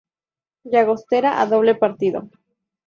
Llagostera 0.63 1.39
a 1.39 1.45
doble 1.45 1.75
partido. 1.75 2.27